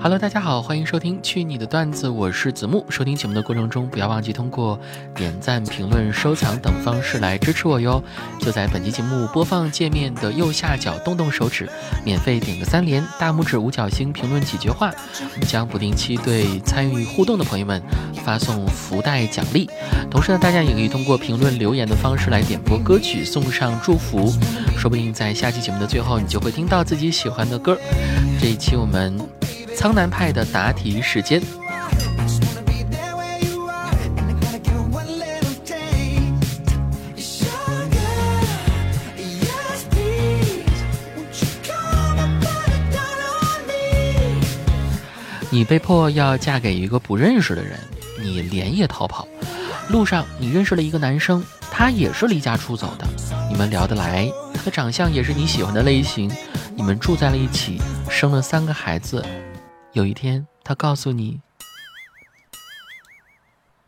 [0.00, 2.84] Hello，大家好，欢迎收听《去你的段子》，我是子木。
[2.90, 4.78] 收听节目的过程中，不要忘记通过
[5.14, 8.02] 点赞、评论、收藏等方式来支持我哟。
[8.40, 11.68] 就在本期节目播放界面的右下角动动手指，
[12.04, 14.92] 免费点个三连，大拇指、五角星评论几句话，
[15.48, 17.80] 将不定期对参与互动的朋友们
[18.24, 19.68] 发送福袋奖励。
[20.10, 24.32] 同时呢，大家也可以通过评论留言的方式来点播歌曲，送上祝福。
[24.76, 27.78] 说不定在下期节目的最后，你就会听到自己喜欢的歌。
[28.40, 29.16] 这一期我们。
[29.76, 31.40] 苍南派的答题时间。
[45.50, 47.78] 你被迫要嫁给一个不认识的人，
[48.22, 49.28] 你连夜逃跑。
[49.88, 53.06] 路上你认识了一个男生，他也是离家出走的，
[53.48, 56.30] 你们聊得来，他的长相也是你喜欢的类型，
[56.74, 59.24] 你们住在了一起，生了三个孩子。
[59.96, 61.40] 有一天，他告诉你，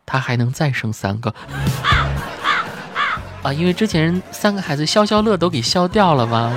[0.06, 1.34] 他还能再生三个
[3.42, 3.52] 啊！
[3.52, 6.50] 因为之前三个孩子消消乐都给消掉了吗？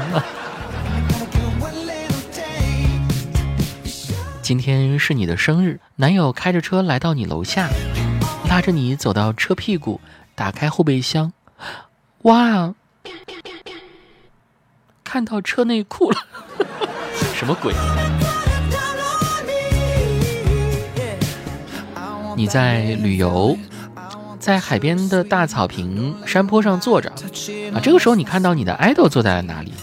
[4.42, 7.68] 今天是你的生日，男友开着车来到你楼下，
[8.47, 10.00] 拉着你走到车屁股，
[10.34, 11.34] 打开后备箱，
[12.22, 12.73] 哇，
[15.03, 16.25] 看到车内裤了，
[17.36, 17.73] 什么鬼？
[22.36, 23.58] 你在旅游，
[24.40, 27.10] 在海边的大草坪山坡上坐着
[27.74, 29.74] 啊，这个时候你看到你的爱豆坐在了哪里？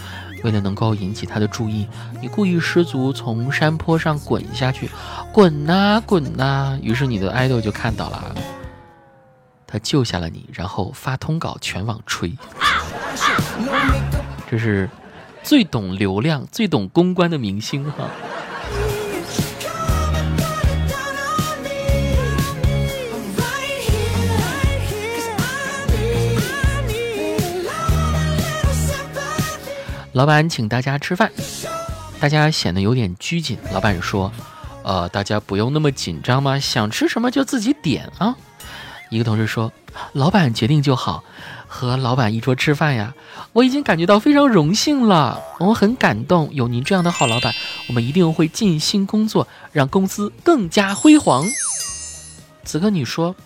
[0.45, 1.87] 为了能够引起他的注意，
[2.21, 4.89] 你故意失足从山坡上滚下去，
[5.33, 8.35] 滚呐滚呐，于是你的爱豆就看到了，
[9.67, 12.33] 他救下了你，然后发通稿全网吹，
[14.49, 14.89] 这是
[15.43, 18.09] 最懂流量、最懂公关的明星哈。
[30.19, 31.31] 老板请大家吃饭，
[32.19, 33.57] 大家显得有点拘谨。
[33.73, 34.33] 老板说
[34.83, 38.37] ：“呃，大家不用那么紧张嘛，想吃什么就自己点啊。”
[39.11, 39.73] 一个同事说
[40.15, 41.23] ：“老板决定就好，
[41.69, 43.15] 和老板一桌吃饭呀，
[43.53, 47.55] 我已经感觉到非常荣幸了，我很感动，有您这样的好老板，
[47.87, 51.47] 我们一定会尽心工作，让公司更加辉煌。”
[52.67, 53.37] 此刻你说：“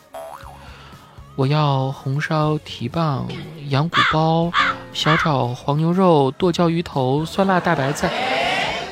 [1.34, 3.26] 我要红烧蹄膀、
[3.69, 4.53] 羊骨包。”
[4.93, 8.10] 小炒黄牛肉、剁椒鱼头、酸辣大白菜。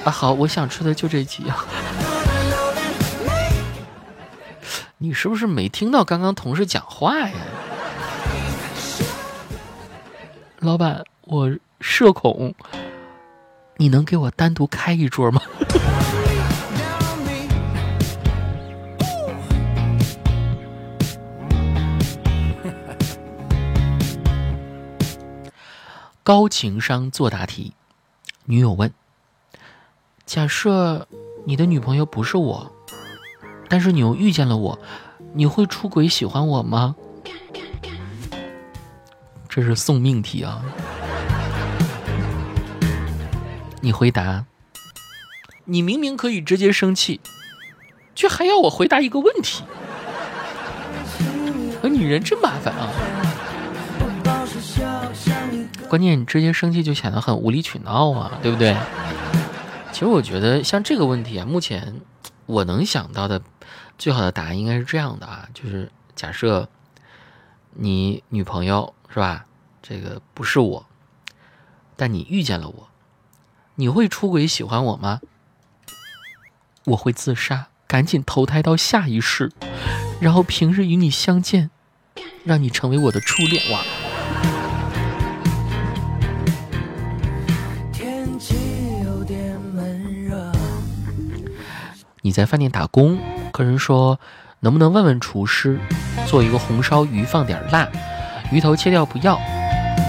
[0.04, 1.56] 啊，好，我想吃的就这几样。
[4.96, 7.30] 你是不是没听到刚刚同事讲话呀？
[10.60, 12.54] 老板，我社恐，
[13.76, 15.42] 你能给我单独开一桌吗？
[26.30, 27.72] 高情商作答题，
[28.44, 28.94] 女友问
[30.24, 31.08] ：“假设
[31.44, 32.70] 你的女朋友不是我，
[33.68, 34.78] 但是你又遇见了我，
[35.34, 36.94] 你会出轨喜欢我吗？”
[39.50, 40.62] 这是送命题啊！
[43.80, 44.44] 你回答
[45.66, 47.20] ：“你明明可以直接生气，
[48.14, 49.64] 却还要我回答一个问题，
[51.82, 52.88] 女人真麻烦啊！”
[55.90, 58.76] 关键你直接生气就显得很无理取闹啊，对不对？
[59.90, 62.00] 其实我觉得像这个问题啊，目前
[62.46, 63.42] 我能想到的
[63.98, 66.68] 最好的答案应该是这样的啊，就是假设
[67.74, 69.46] 你女朋友是吧，
[69.82, 70.86] 这个不是我，
[71.96, 72.88] 但你遇见了我，
[73.74, 75.20] 你会出轨喜欢我吗？
[76.84, 79.50] 我会自杀，赶紧投胎到下一世，
[80.20, 81.72] 然后平日与你相见，
[82.44, 83.82] 让你成为我的初恋哇！
[92.30, 93.18] 你在饭店打工，
[93.50, 94.20] 客人说
[94.60, 95.80] 能不能问问厨师，
[96.28, 97.88] 做一个红烧鱼，放点辣，
[98.52, 99.36] 鱼头切掉不要，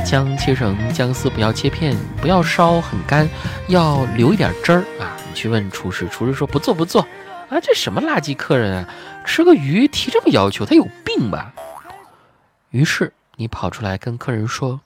[0.06, 3.28] 姜切成姜丝，不要切片，不要烧很干，
[3.70, 5.18] 要留一点汁儿啊！
[5.28, 7.02] 你去问厨师，厨师说不做不做，
[7.50, 8.88] 啊，这什么垃圾客人啊，
[9.26, 11.52] 吃个鱼提这么要求，他有病吧？
[12.70, 14.80] 于是你跑出来跟客人说，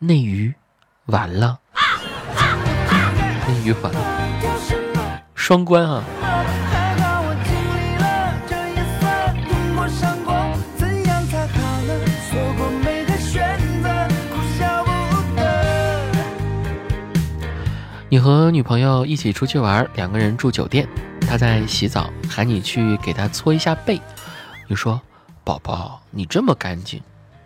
[0.00, 0.52] 那鱼
[1.06, 1.60] 完了，
[3.46, 4.79] 那鱼完了。
[5.50, 6.04] 双关啊！
[18.08, 20.86] 你和女朋友一起出去玩，两个人住酒店，
[21.22, 24.00] 她在洗澡，喊你去给她搓一下背。
[24.68, 25.00] 你说
[25.42, 27.02] ：“宝宝，你这么干净，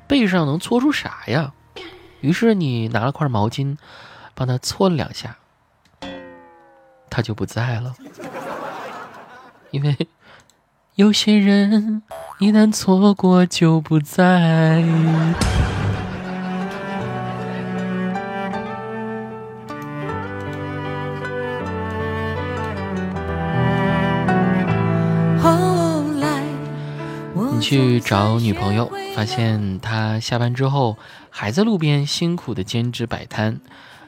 [0.07, 1.55] 背上能搓出啥呀？”
[2.21, 3.79] 于是你拿了块毛巾，
[4.35, 5.39] 帮她搓了两下，
[7.17, 7.95] 她就不在了，
[9.71, 9.97] 因为
[10.97, 12.03] 有些人
[12.41, 14.85] 一旦错过就不在。
[27.61, 30.99] 去找女朋友，发现她下班之后
[31.31, 33.61] 还在路边辛苦的兼职摆摊。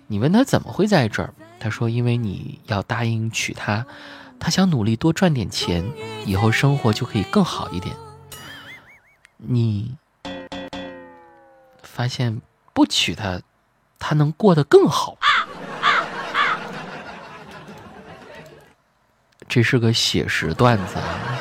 [0.09, 3.87] 你问她怎么会在这儿，他说因为你要答应娶她，
[4.39, 5.85] 他想努力多赚点钱，
[6.25, 7.97] 以后生活就可以更好一点。
[9.39, 9.97] 你
[11.83, 12.41] 发现
[12.73, 13.43] 不娶她，
[13.99, 15.19] 她能过得更好。
[19.49, 21.36] 这是个写实段子啊。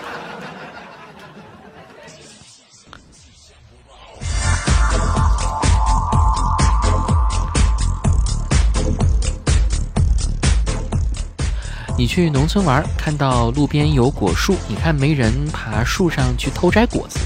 [12.05, 17.17] 你去农村玩，看到路边有果树，你看没人爬树上去偷摘果子。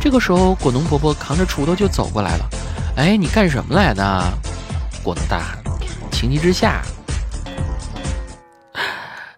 [0.00, 2.48] 这个时候，果农伯伯扛着锄头就走过来了。
[2.96, 4.32] 哎，你干什么来的？
[5.02, 5.58] 果农大喊。
[6.12, 6.80] 情急之下，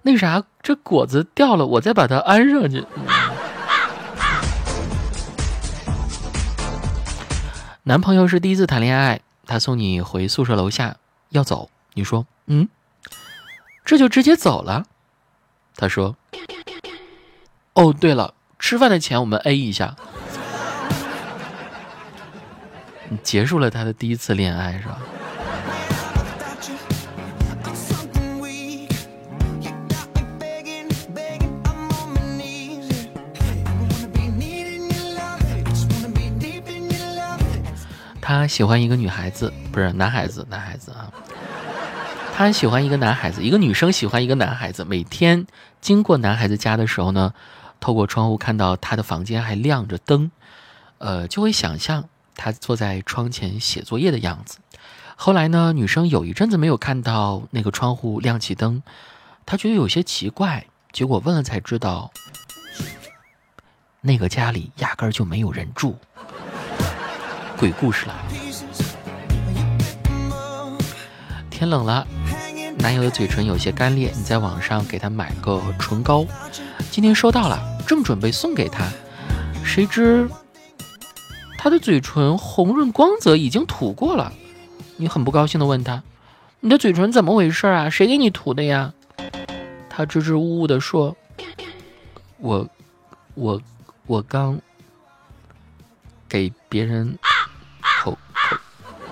[0.02, 2.84] 那啥，这果子掉了，我再把它安上去。
[7.84, 10.96] 男朋友是第一次谈恋爱，他送你回宿舍楼下，
[11.30, 12.68] 要走，你说，嗯。
[13.84, 14.87] 这就直接走了，
[15.76, 16.17] 他说
[17.75, 19.94] ：“哦，对了，吃饭的钱我们 A 一下。”
[23.23, 24.99] 结束了他的第一次恋爱，是吧？
[38.25, 41.12] 他喜欢一个女孩子，不是男孩子，男孩子啊。
[42.34, 44.84] 他喜欢一个男孩子，一个女生喜欢一个男孩子。
[44.84, 45.46] 每天
[45.81, 47.34] 经过男孩子家的时候呢，
[47.79, 50.32] 透过窗户看到他的房间还亮着灯，
[50.99, 54.58] 呃，就会想象他坐在窗前写作业的样子。
[55.14, 58.82] 后来呢，女生有一阵子没有看到那个窗户亮起灯，
[59.46, 60.67] 她觉得有些奇怪。
[60.90, 62.11] 结果问了才知道，
[64.00, 65.96] 那个家里压根儿就没有人住。
[67.56, 68.23] 鬼故事来了。
[71.49, 72.05] 天冷了。
[72.82, 76.26] 男友的嘴唇有些干裂，你在网上给他买个唇膏，
[76.90, 78.90] 今天收到了，正准备送给他，
[79.64, 80.29] 谁知
[81.56, 84.32] 他的嘴唇红润光泽已经涂过了。
[84.96, 86.02] 你很不高兴的问他
[86.58, 87.88] ：“你的嘴唇怎么回事啊？
[87.88, 88.93] 谁给你涂的呀？”
[89.88, 91.17] 他支支吾吾的说
[92.38, 92.69] ：“我，
[93.34, 93.62] 我，
[94.06, 94.61] 我刚
[96.29, 97.17] 给别人
[97.81, 98.56] 口口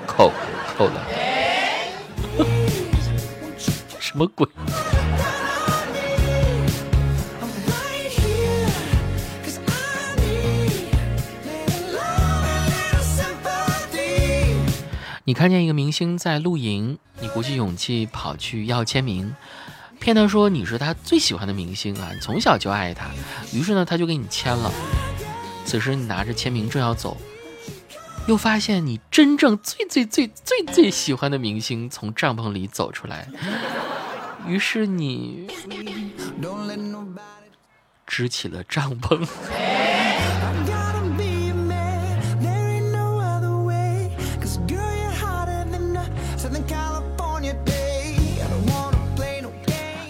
[0.08, 0.32] 口
[0.76, 1.06] 口了。”
[4.10, 4.44] 什么鬼？
[15.22, 19.32] 你看见一个明星在露营，你鼓起勇气跑去要签名，
[20.00, 23.06] 骗他说你是他最喜欢的明星啊，你从小就爱他，
[23.52, 24.72] 于是呢他就给你签了。
[25.64, 27.16] 此时你拿着签名正要走，
[28.26, 33.26] 又发现你真正最最最最最喜欢的明星从帐篷里走出来。
[34.46, 35.48] 于是你
[38.06, 39.26] 支起了帐篷。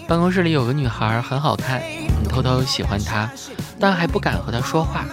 [0.07, 1.81] 办公室里有个女孩很好看，
[2.21, 3.31] 你偷偷喜欢她，
[3.79, 5.05] 但还不敢和她说话。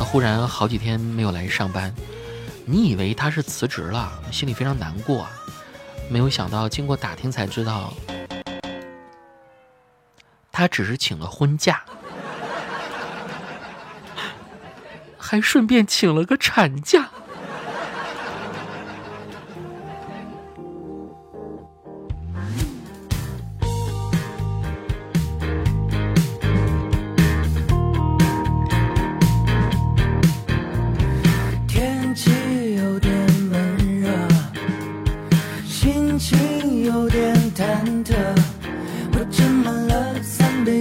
[0.00, 1.94] 他忽然好几天没有来上班，
[2.64, 5.26] 你以为他是辞职了，心里非常难过。
[6.08, 7.92] 没有想到，经过打听才知道，
[10.50, 11.84] 他只是请了婚假，
[15.18, 17.09] 还顺便请了个产假。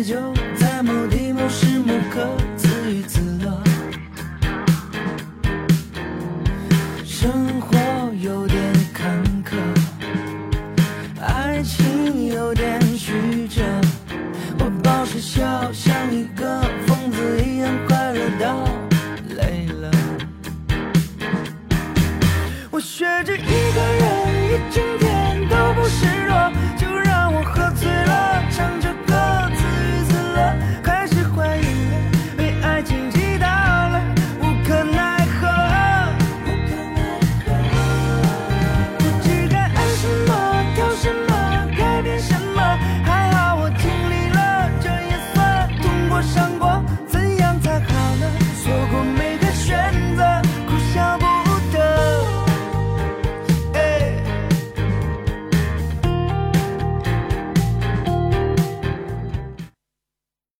[0.03, 0.38] 生